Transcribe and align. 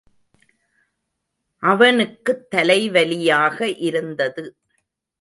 அவனுக்குத் 1.63 2.55
தலைவலியாக 2.55 3.61
இருந்தது. 3.79 4.55